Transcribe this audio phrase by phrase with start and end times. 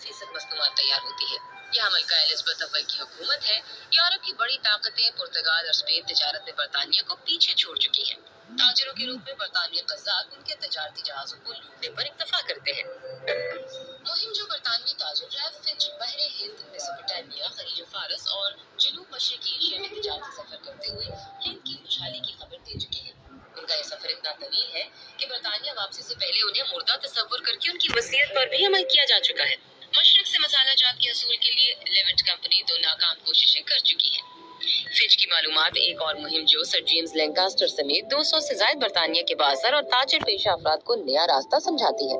[0.00, 1.36] فیصد مصنوعات تیار ہوتی ہے۔
[1.72, 6.42] یہاں ملکہ الزبتھ اول کی حکومت ہے۔ یورپ کی بڑی طاقتیں پرتگال اور اسپین تجارت
[6.44, 8.20] میں برطانیہ کو پیچھے چھوڑ چکی ہیں۔
[8.58, 12.72] تاجروں کے روپ میں برطانوی قزاق ان کے تجارتی جہازوں کو لوٹنے پر اکتفا کرتے
[12.72, 12.82] ہیں۔
[14.08, 19.80] مہم جو برطانوی تاجر ریف فچ بحر ہند، میسوپوٹیمیا، خلیج فارس اور جنوب مشرقی ایشیا
[19.80, 21.06] میں تجارتی سفر کرتے ہوئے
[21.46, 23.12] ہند کی خوشحالی کی خبر دے چکے ہیں۔
[23.56, 24.84] ان کا یہ سفر اتنا طویل ہے
[25.16, 28.66] کہ برطانیہ واپسی سے پہلے انہیں مردہ تصور کر کے ان کی وصیت پر بھی
[28.66, 29.71] عمل کیا جا چکا ہے۔
[30.42, 34.22] مسالہ جات کے حصول کے لیے لیونٹ کمپنی دو ناکام کوششیں کر چکی ہے
[34.94, 38.76] فچ کی معلومات، ایک اور مہم جو سر جیمز لینکاسٹر سمیت دو سو سے زائد
[38.76, 42.18] برطانیہ کے باثر اور تاجر پیشہ افراد کو نیا راستہ سمجھاتی ہے۔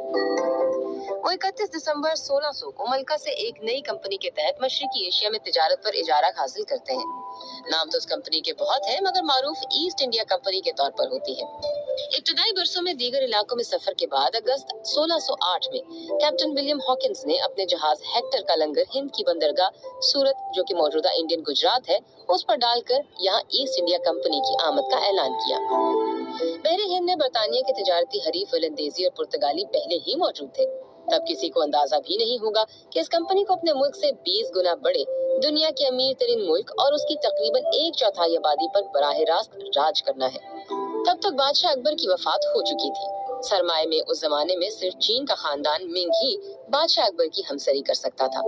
[1.16, 5.30] وہ اکتیس دسمبر سولہ سو کو ملکہ سے ایک نئی کمپنی کے تحت مشرقی ایشیا
[5.30, 7.07] میں تجارت پر اجارہ حاصل کرتے ہیں۔
[7.71, 11.07] نام تو اس کمپنی کے بہت ہے مگر معروف ایسٹ انڈیا کمپنی کے طور پر
[11.07, 11.82] ہوتی ہے۔
[12.16, 15.80] ابتدائی برسوں میں دیگر علاقوں میں سفر کے بعد اگست سولہ سو آٹھ میں
[16.21, 20.74] کیپٹن ولیم ہاکنز نے اپنے جہاز ہیکٹر کا لنگر ہند کی بندرگاہ سورت، جو کہ
[20.74, 24.96] موجودہ انڈین گجرات ہے، اس پر ڈال کر یہاں ایسٹ انڈیا کمپنی کی آمد کا
[24.96, 25.59] اعلان کیا۔
[26.65, 30.66] بحر ہند میں برطانیہ کے تجارتی حریف ولندیزی اور پرتگالی پہلے ہی موجود تھے۔
[31.10, 34.57] تب کسی کو اندازہ بھی نہیں ہوگا کہ اس کمپنی کو اپنے ملک سے بیس
[34.57, 35.05] گنا بڑے،
[35.43, 39.57] دنیا کے امیر ترین ملک اور اس کی تقریباً ایک چوتھائی آبادی پر براہ راست
[39.77, 40.71] راج کرنا ہے۔
[41.07, 43.07] تب تک بادشاہ اکبر کی وفات ہو چکی تھی۔
[43.43, 46.37] سرمایہ میں اس زمانے میں صرف چین کا خاندان منگ ہی
[46.71, 48.41] بادشاہ اکبر کی ہمسری کر سکتا تھا۔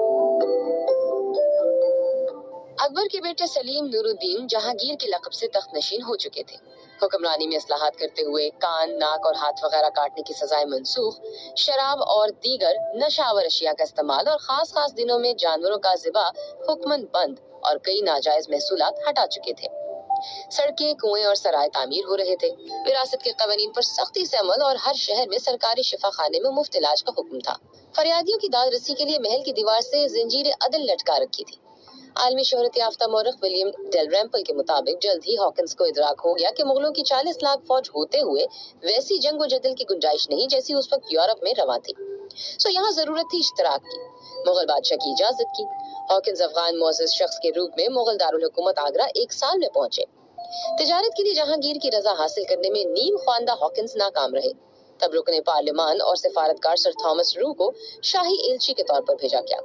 [2.84, 6.56] اکبر کے بیٹے سلیم نور الدین جہانگیر کے لقب سے تخت نشین ہو چکے تھے۔
[7.02, 11.20] حکمرانی میں اصلاحات کرتے ہوئے کان، ناک اور ہاتھ وغیرہ کاٹنے کی سزائیں منسوخ،
[11.56, 16.28] شراب اور دیگر نشاور اشیاء کا استعمال اور خاص خاص دنوں میں جانوروں کا ذبح
[16.68, 19.83] حکمن بند اور کئی ناجائز محصولات ہٹا چکے تھے۔
[20.50, 22.48] سڑکیں، کنویں اور سرائے تعمیر ہو رہے تھے۔
[22.86, 26.50] وراثت کے قوانین پر سختی سے عمل اور ہر شہر میں سرکاری شفا خانے میں
[26.50, 27.54] مفت علاج کا حکم تھا۔
[27.96, 31.56] فریادیوں کی داد رسی کے لیے محل کی دیوار سے زنجیر عدل لٹکا رکھی تھی
[32.16, 36.38] عالمی شہرت یافتہ مورخ ولیم ڈیل ریمپل کے مطابق جلد ہی ہاکنز کو ادراک ہو
[36.38, 38.46] گیا کہ مغلوں کی چالیس لاکھ فوج ہوتے ہوئے
[38.82, 41.92] ویسی جنگ و جدل کی گنجائش نہیں جیسی اس وقت یورپ میں رواں تھی۔
[42.58, 44.13] سو یہاں ضرورت تھی اشتراک کی۔
[44.46, 45.64] مغل بادشاہ کی اجازت کی۔
[46.10, 50.02] ہاکنز افغان معزز شخص کے روپ میں مغل دارالحکومت آگرہ ایک سال میں پہنچے۔
[50.78, 55.14] تجارت کے لیے جہانگیر کی رضا حاصل کرنے میں نیم خواندہ ہاکنز ناکام رہے۔ تب
[55.14, 57.72] رکن پارلیمان اور سفارتکار سر تھامس رو کو
[58.02, 59.60] شاہی ایلچی کے طور پر بھیجا گیا۔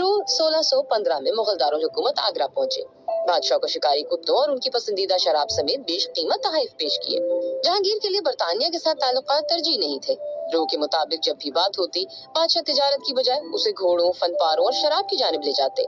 [0.00, 2.82] رو سولہ سو پندرہ میں مغل دارالحکومت آگرہ پہنچے۔
[3.28, 7.18] بادشاہ کو شکاری کتوں اور ان کی پسندیدہ شراب سمیت بیش قیمت تحائف پیش کیے۔
[7.64, 10.14] جہانگیر کے لیے برطانیہ کے ساتھ تعلقات ترجیح نہیں تھے۔
[10.52, 14.64] رو کے مطابق جب بھی بات ہوتی، بادشاہ تجارت کی بجائے اسے گھوڑوں فن پاروں
[14.64, 15.82] اور شراب کی جانب لے جاتے۔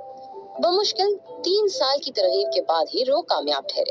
[0.63, 3.91] بمشکل تین سال کی ترغیب کے بعد ہی رو کامیاب ٹھہرے۔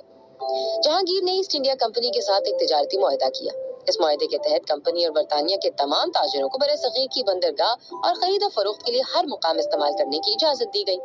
[0.83, 4.67] جہانگیر نے ایسٹ انڈیا کمپنی کے ساتھ ایک تجارتی معاہدہ کیا۔ اس معاہدے کے تحت
[4.67, 8.83] کمپنی اور برطانیہ کے تمام تاجروں کو برے صغیر کی بندرگاہ اور خرید و فروخت
[8.83, 10.97] کے لیے ہر مقام استعمال کرنے کی اجازت دی گئی۔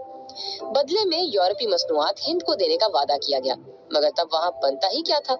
[0.60, 3.54] بدلے میں یورپی مصنوعات ہند کو دینے کا وعدہ کیا گیا،
[3.90, 5.36] مگر تب وہاں بنتا ہی کیا تھا۔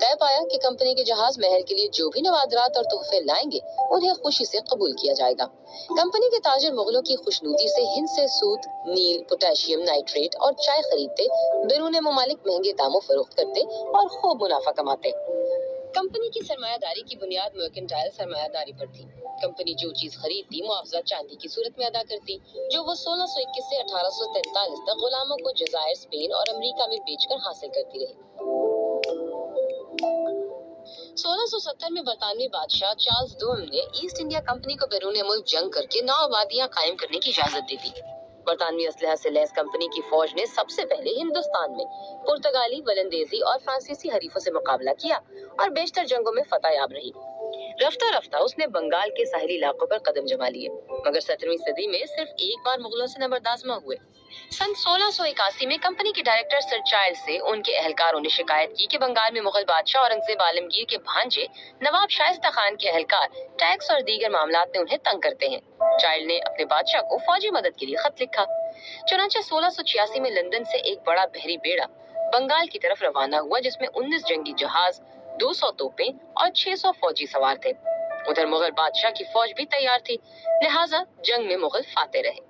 [0.00, 3.50] طے پایا کہ کمپنی کے جہاز محل کے لیے جو بھی نوادرات اور تحفے لائیں
[3.52, 3.58] گے،
[3.90, 5.46] انہیں خوشی سے قبول کیا جائے گا۔
[5.88, 10.82] کمپنی کے تاجر مغلوں کی خوشنودی سے ہند سے سوت نیل، پوٹیشیم، نائٹریٹ اور چائے
[10.82, 11.26] خریدتے،
[11.66, 15.10] بیرون ممالک مہنگے داموں فروخت کرتے اور خوب منافع کماتے۔
[16.00, 19.04] کمپنی کی سرمایہ داری کی بنیاد مرکنٹائل سرمایہ داری پر تھی۔
[19.42, 22.38] کمپنی جو چیز خریدتی، معاوضہ چاندی کی صورت میں ادا کرتی،
[22.72, 26.54] جو وہ سولہ سو اکیس سے اٹھارہ سو تینتالیس تک غلاموں کو جزائر اسپین اور
[26.54, 28.14] امریکہ میں بیچ کر حاصل کرتی رہی۔
[31.16, 35.46] سولہ سو ستر میں برطانوی بادشاہ چارلز دوم نے ایسٹ انڈیا کمپنی کو بیرون ملک
[35.46, 39.52] جنگ کر کے نو آبادیاں قائم کرنے کی اجازت دی۔ تھی برطانوی اسلحہ سے لیس
[39.52, 41.84] کمپنی کی فوج نے سب سے پہلے ہندوستان میں
[42.26, 45.18] پرتگالی ولندیزی اور فرانسیسی حریفوں سے مقابلہ کیا
[45.58, 47.10] اور بیشتر جنگوں میں فتح یاب رہی۔
[47.86, 51.86] رفتہ رفتہ اس نے بنگال کے ساحلی علاقوں پر قدم جما لیے۔ مگر سترویں صدی
[51.86, 53.96] میں صرف ایک بار مغلوں سے نبردازمہ ہوئے۔
[54.50, 58.28] سن سولہ سو اکاسی میں کمپنی کے ڈائریکٹر سر چائل سے ان کے اہلکاروں نے
[58.28, 61.46] شکایت کی کہ بنگال میں مغل بادشاہ اورنگزیب عالمگیر کے بھانجے
[61.80, 63.26] نواب شائستہ خان کے اہلکار
[63.58, 65.60] ٹیکس اور دیگر معاملات میں انہیں تنگ کرتے ہیں۔
[66.00, 68.44] چائل نے اپنے بادشاہ کو فوجی مدد کے لیے خط لکھا۔
[69.06, 71.86] چنانچہ سولہ سو چھیاسی میں لندن سے ایک بڑا بحری بیڑا
[72.32, 75.00] بنگال کی طرف روانہ ہوا، جس میں انیس جنگی جہاز
[75.40, 77.72] دو سو توپیں اور چھ سو فوجی سوار تھے۔
[78.26, 80.16] ادھر مغل بادشاہ کی فوج بھی تیار تھی،
[80.62, 82.40] لہٰذا جنگ میں مغل فاتح رہے۔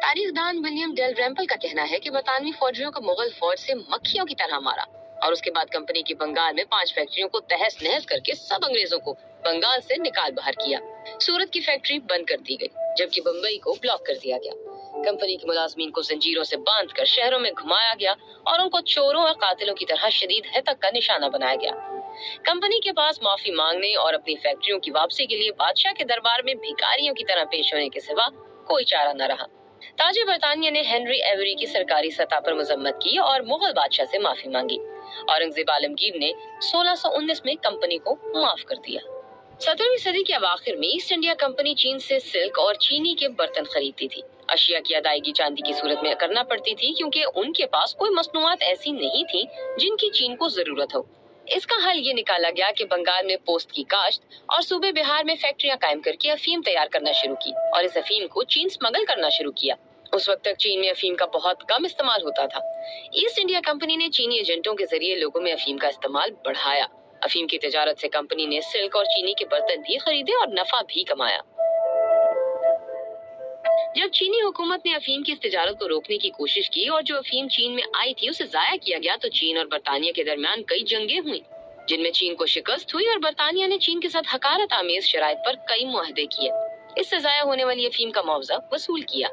[0.00, 3.74] تاریخ دان ولیم ڈیل ریمپل کا کہنا ہے کہ برطانوی فوجیوں کو مغل فوج سے
[3.74, 4.84] مکھیوں کی طرح مارا
[5.22, 8.34] اور اس کے بعد کمپنی کی بنگال میں پانچ فیکٹریوں کو تہس نہس کر کے
[8.34, 9.14] سب انگریزوں کو
[9.44, 10.78] بنگال سے نکال باہر کیا۔
[11.20, 12.68] سورت کی فیکٹری بند کر دی گئی،
[12.98, 14.69] جبکہ بمبئی کو بلاک کر دیا گیا۔
[15.04, 18.80] کمپنی کے ملازمین کو زنجیروں سے باندھ کر شہروں میں گھمایا گیا اور ان کو
[18.80, 21.70] چوروں اور قاتلوں کی طرح شدید حتک کا نشانہ بنایا گیا۔
[22.44, 26.42] کمپنی کے پاس معافی مانگنے اور اپنی فیکٹریوں کی واپسی کے لیے بادشاہ کے دربار
[26.44, 28.28] میں بھکاریوں کی طرح پیش ہونے کے سوا
[28.66, 29.46] کوئی چارہ نہ رہا۔
[29.96, 34.18] تاج برطانیہ نے ہنری ایوری کی سرکاری سطح پر مذمت کی اور مغل بادشاہ سے
[34.18, 34.76] معافی مانگی۔
[35.28, 39.00] اورنگزیب عالمگیر نے سولہ سو انیس میں کمپنی کو معاف کر دیا۔
[39.60, 43.64] سترہویں صدی کے اواخر میں ایسٹ انڈیا کمپنی چین سے سلک اور چینی کے برتن
[43.64, 47.66] خریدتی تھی۔ اشیاء کی ادائیگی چاندی کی صورت میں کرنا پڑتی تھی کیونکہ ان کے
[47.66, 49.42] پاس کوئی مصنوعات ایسی نہیں تھی
[49.78, 51.00] جن کی چین کو ضرورت ہو۔
[51.46, 55.24] اس کا حل یہ نکالا گیا کہ بنگال میں پوسٹ کی کاشت اور صوبے بہار
[55.24, 58.68] میں فیکٹریاں قائم کر کے افیم تیار کرنا شروع کی اور اس افیم کو چین
[58.68, 59.74] سمگل کرنا شروع کیا۔
[60.12, 62.58] اس وقت تک چین میں افیم کا بہت کم استعمال ہوتا تھا۔
[63.12, 66.86] ایسٹ انڈیا کمپنی نے چینی ایجنٹوں کے ذریعے لوگوں میں افیم کا استعمال بڑھایا۔
[67.22, 70.80] افیم کی تجارت سے کمپنی نے سلک اور چینی کے برتن بھی خریدے اور نفع
[70.88, 71.38] بھی کمایا۔
[73.96, 77.16] جب چینی حکومت نے افیم کی اس تجارت کو روکنے کی کوشش کی اور جو
[77.16, 80.62] افیم چین میں آئی تھی، اسے ضائع کیا گیا تو چین اور برطانیہ کے درمیان
[80.62, 81.40] کئی جنگیں ہوئی
[81.88, 85.38] جن میں چین کو شکست ہوئی اور برطانیہ نے چین کے ساتھ حکارت آمیز شرائط
[85.46, 86.50] پر کئی معاہدے کیے۔
[86.96, 89.28] اس سے ضائع ہونے والی افیم کا معاوضہ وصول کیا۔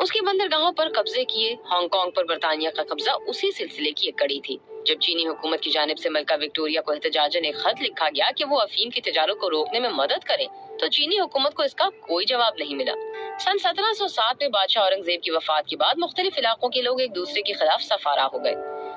[0.00, 4.06] اس کے بندرگاہوں پر قبضے کیے، ہانگ کانگ پر برطانیہ کا قبضہ اسی سلسلے کی
[4.06, 4.56] ایک کڑی تھی۔
[4.88, 8.44] جب چینی حکومت کی جانب سے ملکہ وکٹوریا کو احتجاجن ایک خط لکھا گیا کہ
[8.44, 10.46] وہ افیم کی تجارت کو روکنے میں مدد کرے،
[10.80, 12.92] تو چینی حکومت کو اس کا کوئی جواب نہیں ملا۔
[13.40, 17.00] سن سترہ سو سات میں بادشاہ اورنگزیب کی وفات کے بعد مختلف علاقوں کے لوگ
[17.00, 18.54] ایک دوسرے کے خلاف سفارا ہو گئے۔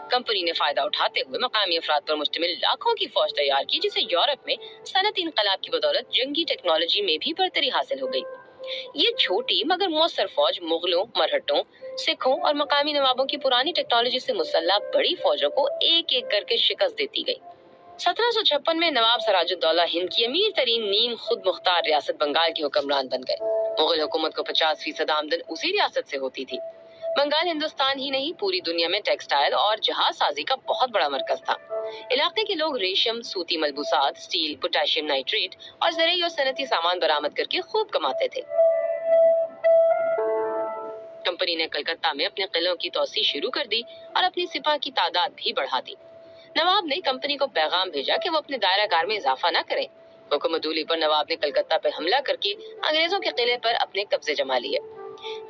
[0.09, 3.99] کمپنی نے فائدہ اٹھاتے ہوئے مقامی افراد پر مشتمل لاکھوں کی فوج تیار کی، جسے
[4.11, 4.55] یورپ میں
[4.85, 8.21] صنعتی انقلاب کی بدولت جنگی ٹیکنالوجی میں بھی برتری حاصل ہو گئی۔
[8.93, 11.63] یہ چھوٹی مگر مؤثر فوج مغلوں، مرہٹوں،
[11.97, 16.43] سکھوں اور مقامی نوابوں کی پرانی ٹیکنالوجی سے مسلح بڑی فوجوں کو ایک ایک کر
[16.47, 17.35] کے شکست دیتی گئی۔
[17.99, 22.11] سترہ سو چھپن میں نواب سراج الدولہ ہند کی امیر ترین نیم خود مختار ریاست
[22.19, 23.37] بنگال کے حکمران بن گئے۔
[23.81, 26.57] مغل حکومت کو پچاس فیصد آمدن اسی ریاست سے ہوتی تھی۔
[27.17, 31.41] بنگال، ہندوستان ہی نہیں، پوری دنیا میں ٹیکسٹائل اور جہاز سازی کا بہت بڑا مرکز
[31.45, 31.55] تھا۔
[32.11, 37.37] علاقے کے لوگ ریشم، سوتی ملبوسات اسٹیل پوٹاشیم نائٹریٹ اور زرعی اور صنعتی سامان برآمد
[37.37, 38.41] کر کے خوب کماتے تھے۔
[41.25, 43.81] کمپنی نے کلکتہ میں اپنے قلعوں کی توسیع شروع کر دی
[44.13, 45.93] اور اپنی سپاہ کی تعداد بھی بڑھا دی۔
[46.55, 49.85] نواب نے کمپنی کو پیغام بھیجا کہ وہ اپنے دائرہ کار میں اضافہ نہ کرے۔
[50.31, 52.53] حکومت پر نواب نے کلکتہ پہ حملہ کر کے
[52.87, 55.00] انگریزوں کے قلعے پر اپنے قبضے جما لیے۔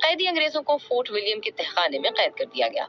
[0.02, 2.86] قیدی انگریزوں کو فورٹ ولیم کے تہخانے میں قید کر دیا گیا۔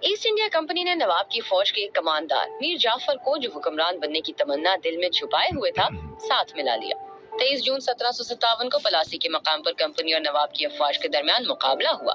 [0.00, 4.20] ایسٹ انڈیا کمپنی نے نواب کی فوج کے کماندار میر جعفر کو جو حکمران بننے
[4.20, 5.88] کی تمنا دل میں چھپائے ہوئے تھا،
[6.28, 6.96] ساتھ ملا لیا۔
[7.38, 10.98] تیئیس جون سترہ سو ستاون کو پلاسی کے مقام پر کمپنی اور نواب کی افواج
[10.98, 12.14] کے درمیان مقابلہ ہوا۔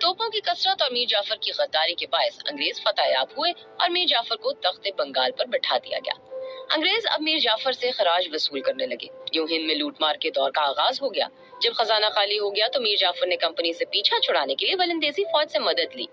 [0.00, 3.88] توپوں کی کثرت اور میر جعفر کی غداری کے باعث انگریز فتح یاب ہوئے اور
[3.88, 6.35] میر جعفر کو تخت بنگال پر بٹھا دیا گیا۔
[6.74, 10.30] انگریز اب میر جعفر سے خراج وصول کرنے لگے۔ یوں ہند میں لوٹ مار کے
[10.30, 11.28] دور کا آغاز ہو گیا۔
[11.62, 14.74] جب خزانہ خالی ہو گیا تو میر جعفر نے کمپنی سے پیچھا چھڑانے کے لیے
[14.74, 16.06] ولندیزی فوج سے مدد لی۔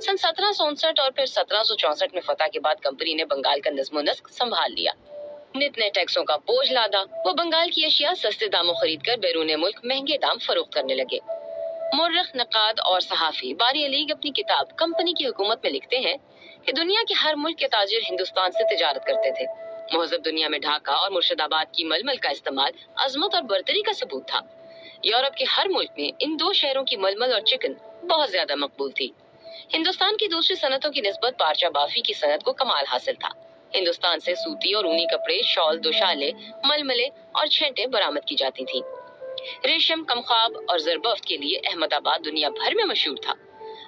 [0.00, 3.24] سن سترہ سو انسٹھ اور پھر سترہ سو چونسٹھ میں فتح کے بعد کمپنی نے
[3.24, 4.92] بنگال کا نظم و نسق سنبھال لیا۔
[5.54, 9.50] نت نئے ٹیکسوں کا بوجھ لادا، وہ بنگال کی اشیاء سستے داموں خرید کر بیرون
[9.56, 11.18] ملک مہنگے دام فروخت کرنے لگے۔
[11.96, 16.16] مورخ، نقاد اور صحافی باری علیگ اپنی کتاب کمپنی کی حکومت میں لکھتے ہیں
[16.64, 20.58] کہ دنیا کے ہر ملک کے تاجر ہندوستان سے تجارت کرتے تھے۔ مہذب دنیا میں
[20.58, 24.40] ڈھاکہ اور مرشد آباد کی مل مل کا استعمال عظمت اور برتری کا ثبوت تھا۔
[25.02, 27.72] یورپ کے ہر ملک میں ان دو شہروں کی مل مل اور چکن
[28.06, 29.08] بہت زیادہ مقبول تھی۔
[29.74, 33.28] ہندوستان کی دوسری صنعتوں کی نسبت پارچا بافی کی صنعت کو کمال حاصل تھا۔
[33.74, 36.30] ہندوستان سے سوتی اور اونی کپڑے، شال، دوشالے
[36.64, 38.80] مل ملے اور چھینٹے برآمد کی جاتی تھی
[39.64, 43.32] ریشم، کمخواب اور زربفت کے لیے احمد آباد دنیا بھر میں مشہور تھا۔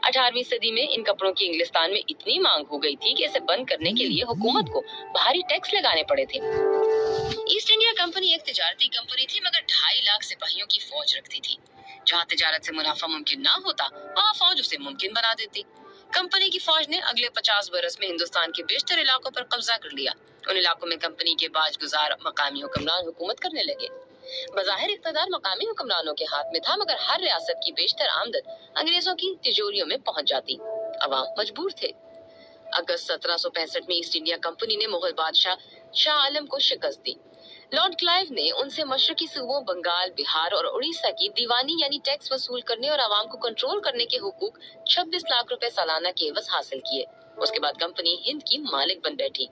[0.03, 3.41] اٹھارہویں صدی میں ان کپڑوں کی انگلستان میں اتنی مانگ ہو گئی تھی کہ اسے
[3.41, 4.81] بند کرنے کے لیے حکومت کو
[5.13, 6.39] بھاری ٹیکس لگانے پڑے تھے۔
[7.37, 11.55] ایسٹ انڈیا کمپنی ایک تجارتی کمپنی تھی، مگر ڈھائی لاکھ سپاہیوں کی فوج رکھتی تھی۔
[12.07, 15.63] جہاں تجارت سے منافع ممکن نہ ہوتا، وہاں فوج اسے ممکن بنا دیتی۔
[16.13, 19.91] کمپنی کی فوج نے اگلے پچاس برس میں ہندوستان کے بیشتر علاقوں پر قبضہ کر
[19.91, 20.13] لیا۔
[20.47, 24.06] ان علاقوں میں کمپنی کے باج گزار مقامی حکمران حکومت کرنے لگے۔
[24.55, 29.15] بظاہر اقتدار مقامی حکمرانوں کے ہاتھ میں تھا، مگر ہر ریاست کی بیشتر آمدن انگریزوں
[29.15, 30.55] کی تجوریوں میں پہنچ جاتی۔
[31.01, 31.89] عوام مجبور تھے۔
[32.73, 35.55] اگست سترہ سو پینسٹھ میں ایسٹ انڈیا کمپنی نے مغل بادشاہ
[35.95, 37.13] شاہ عالم کو شکست دی۔
[37.73, 42.33] لارڈ کلائیو نے ان سے مشرقی صوبوں، بنگال، بہار اور اڑیسہ کی دیوانی یعنی ٹیکس
[42.33, 46.49] وصول کرنے اور عوام کو کنٹرول کرنے کے حقوق چھبیس لاکھ روپے سالانہ کے عوض
[46.53, 47.05] حاصل کیے۔
[47.37, 49.47] اس کے بعد کمپنی ہند کی مالک بن بیٹھی۔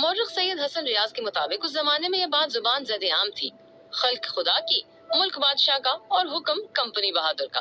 [0.00, 3.50] مورخ سید حسن ریاض کے مطابق، اس زمانے میں یہ بات زبان زد عام تھی۔
[3.96, 4.80] خلق خدا کی،
[5.14, 7.60] ملک بادشاہ کا اور حکم کمپنی بہادر کا۔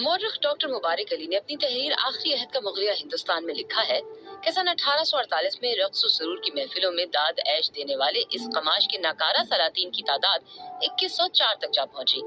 [0.00, 4.00] مورخ ڈاکٹر مبارک علی نے اپنی تحریر آخری عہد کا مغلیہ ہندوستان میں لکھا ہے
[4.42, 7.96] کہ سن اٹھارہ سو اڑتالیس میں رقص و سرور کی محفلوں میں داد ایش دینے
[7.96, 12.20] والے اس قماش کے ناکارہ سلاطین کی تعداد اکیس سو چار تک جا پہنچی۔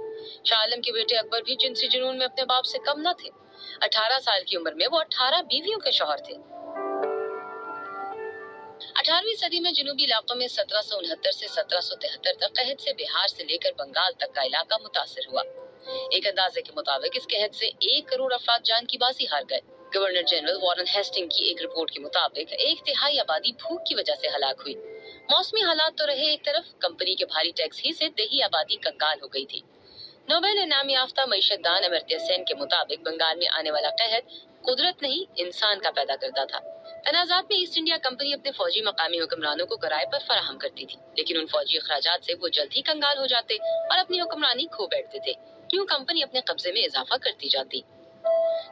[0.46, 3.30] شاہ عالم کے بیٹے اکبر بھی جنسی جنون میں اپنے باپ سے کم نہ تھے۔
[3.82, 6.34] اٹھارہ سال کی عمر میں وہ اٹھارہ بیویوں کے شوہر تھے۔
[8.76, 12.82] اٹھارہویں صدی میں جنوبی علاقوں میں سترہ سو انہتر سے سترہ سو تہتر تک قحط
[12.82, 15.42] سے بہار سے لے کر بنگال تک کا علاقہ متاثر ہوا۔
[16.12, 19.60] ایک اندازے کے مطابق اس قحط سے ایک کروڑ افراد جان کی بازی ہار گئے۔
[19.96, 24.14] گورنر جنرل وارن ہیسٹنگ کی ایک رپورٹ کے مطابق ایک تہائی آبادی بھوک کی وجہ
[24.22, 24.76] سے ہلاک ہوئی۔
[25.32, 29.18] موسمی حالات تو رہے ایک طرف، کمپنی کے بھاری ٹیکس ہی سے دیہی آبادی کنگال
[29.22, 29.60] ہو گئی تھی۔
[30.28, 35.02] نوبل انعام یافتہ معیشت دان امرتیہ سین کے مطابق بنگال میں آنے والا قحط قدرت
[35.02, 36.60] نہیں، انسان کا پیدا کرتا تھا۔
[37.06, 40.96] تنازعات میں ایسٹ انڈیا کمپنی اپنے فوجی مقامی حکمرانوں کو کرائے پر فراہم کرتی تھی،
[41.18, 44.88] لیکن ان فوجی اخراجات سے وہ جلد ہی کنگال ہو جاتے اور اپنی حکمرانی کھو
[44.88, 45.34] بیٹھتے تھے۔
[45.70, 47.82] کیوں کمپنی اپنے قبضے میں اضافہ کرتی جاتی۔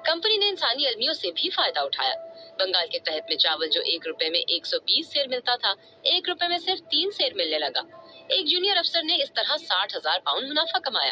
[0.06, 2.14] کمپنی نے انسانی المیوں سے بھی فائدہ اٹھایا۔
[2.60, 5.74] بنگال کے تحت میں چاول جو ایک روپے میں ایک سو بیس سیر ملتا تھا،
[6.02, 7.82] ایک روپے میں صرف تین سیر ملنے لگا۔
[8.30, 11.12] ایک جونیئر افسر نے اس طرح ساٹھ ہزار پاؤنڈ منافع کمایا۔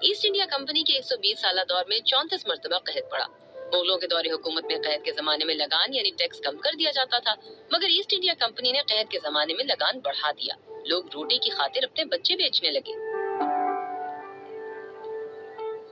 [0.00, 3.43] ایسٹ انڈیا کمپنی کے ایک سو بیس سالہ دور میں چونتیس مرتبہ قحط پڑا۔
[3.74, 6.90] مغلوں کے دور حکومت میں قحط کے زمانے میں لگان یعنی ٹیکس کم کر دیا
[6.90, 7.34] جاتا تھا،
[7.72, 10.54] مگر ایسٹ انڈیا کمپنی نے قحط کے زمانے میں لگان بڑھا دیا۔
[10.86, 13.14] لوگ روٹی کی خاطر اپنے بچے بیچنے لگے۔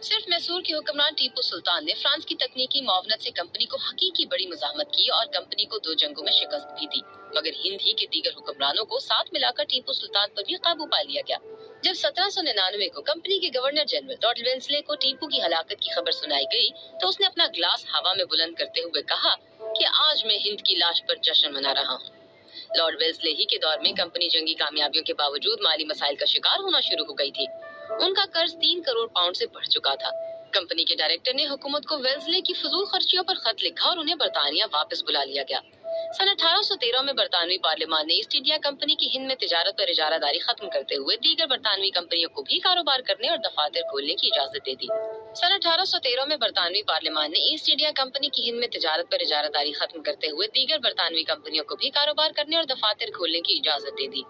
[0.03, 4.27] صرف میسور کے حکمران ٹیپو سلطان نے فرانس کی تکنیکی معاونت سے کمپنی کو حقیقی
[4.27, 7.01] بڑی مزاحمت کی اور کمپنی کو دو جنگوں میں شکست بھی دی۔
[7.35, 10.87] مگر ہند ہی کے دیگر حکمرانوں کو ساتھ ملا کر ٹیپو سلطان پر بھی قابو
[10.87, 11.37] پا لیا گیا۔
[11.83, 15.81] جب سترہ سو ننانوے کو کمپنی کے گورنر جنرل ڈاٹ وینسلے کو ٹیپو کی ہلاکت
[15.81, 16.69] کی خبر سنائی گئی،
[17.01, 20.61] تو اس نے اپنا گلاس ہوا میں بلند کرتے ہوئے کہا کہ آج میں ہند
[20.61, 22.11] کی لاش پر جشن منا رہا ہوں۔
[22.77, 26.59] لارڈ ویلسلے ہی کے دور میں کمپنی جنگی کامیابیوں کے باوجود مالی مسائل کا شکار
[26.59, 27.47] ہونا شروع ہو گئی تھی۔
[28.01, 30.11] ان کا قرض تین کروڑ پاؤنڈ سے بڑھ چکا تھا۔
[30.51, 34.15] کمپنی کے ڈائریکٹر نے حکومت کو ویلزلے کی فضول خرچیوں پر خط لکھا اور انہیں
[34.15, 35.61] برطانیہ واپس بلا لیا گیا۔
[36.17, 39.79] سن اٹھارہ سو تیرہ میں برطانوی پارلیمان نے ایسٹ انڈیا کمپنی کی ہند میں تجارت
[39.79, 43.81] پر اجارہ داری ختم کرتے ہوئے دیگر برطانوی کمپنیوں کو بھی کاروبار کرنے اور دفاتر
[43.91, 44.87] کھولنے کی اجازت دے دی۔
[45.35, 49.11] سن اٹھارہ سو تیرہ میں برطانوی پارلیمان نے ایسٹ انڈیا کمپنی کی ہند میں تجارت
[49.11, 53.15] پر اجارہ داری ختم کرتے ہوئے دیگر برطانوی کمپنیوں کو بھی کاروبار کرنے اور دفاتر
[53.15, 54.23] کھولنے کی اجازت دے دی۔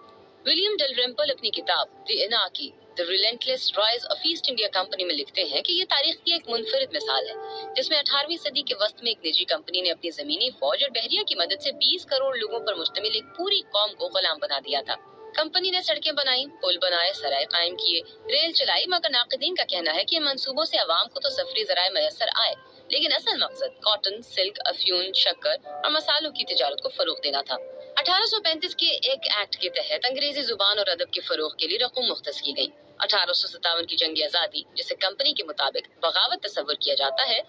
[0.45, 5.15] ولیم ڈیل ریمپل اپنی کتاب the اناکی the relentless rise of East India Company میں
[5.15, 7.33] لکھتے ہیں کہ یہ تاریخ کی ایک منفرد مثال ہے،
[7.75, 10.89] جس میں اٹھارہویں صدی کے وسط میں ایک نجی کمپنی نے اپنی زمینی فوج اور
[10.89, 14.59] بحریہ کی مدد سے بیس کروڑ لوگوں پر مشتمل ایک پوری قوم کو غلام بنا
[14.65, 14.95] دیا تھا۔
[15.35, 19.93] کمپنی نے سڑکیں بنائی پل بنائے، سرائے قائم کیے، ریل چلائی، مگر ناقدین کا کہنا
[19.95, 22.53] ہے کہ ان منصوبوں سے عوام کو تو سفری ذرائع میسر آئے،
[22.89, 27.55] لیکن اصل مقصد کاٹن، سلک، افیون، شکر اور مسالوں کی تجارت کو فروغ دینا تھا۔
[27.97, 31.67] اٹھارہ سو پینتیس کے ایک ایکٹ کے تحت انگریزی زبان اور ادب کے فروغ کے
[31.67, 32.67] لیے رقم مختص کی گئی
[32.99, 37.39] اٹھارہ سو ستاون کی جنگ آزادی، جسے کمپنی کے مطابق بغاوت تصور کیا جاتا ہے،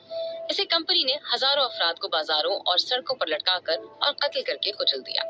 [0.48, 4.56] اسے کمپنی نے ہزاروں افراد کو بازاروں اور سڑکوں پر لٹکا کر اور قتل کر
[4.56, 5.22] کے کچل دیا۔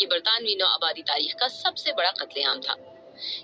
[0.00, 2.74] یہ برطانوی نو آبادی تاریخ کا سب سے بڑا قتل عام تھا۔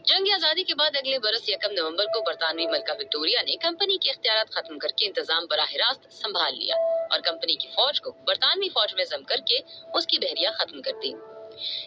[0.05, 4.11] جنگ آزادی کے بعد اگلے برس یکم نومبر کو برطانوی ملکہ وکٹوریا نے کمپنی کے
[4.11, 6.77] اختیارات ختم کر کے انتظام براہ راست سنبھال لیا
[7.11, 9.59] اور کمپنی کی فوج کو برطانوی فوج میں ضم کر کے
[9.95, 11.13] اس کی بحریہ ختم کر دی۔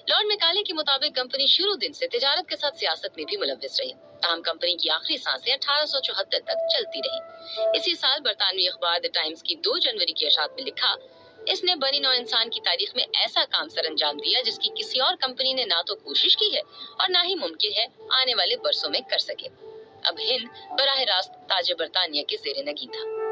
[0.10, 3.80] لارڈ میکالے کے مطابق کمپنی شروع دن سے تجارت کے ساتھ سیاست میں بھی ملوث
[3.80, 8.68] رہی۔ تاہم کمپنی کی آخری سانسیں اٹھارہ سو چوہتر تک چلتی رہی اسی سال برطانوی
[8.68, 10.96] اخبار دا ٹائمز کی دو جنوری کی اشاعت میں لکھا،
[11.48, 14.70] اس نے بنی نو انسان کی تاریخ میں ایسا کام سر انجام دیا جس کی
[14.76, 16.62] کسی اور کمپنی نے نہ تو کوشش کی ہے
[16.98, 17.86] اور نہ ہی ممکن ہے
[18.22, 19.48] آنے والے برسوں میں کر سکے۔
[20.04, 20.48] اب ہند
[20.80, 23.29] براہ راست تاج برطانیہ کے زیر نگی تھا۔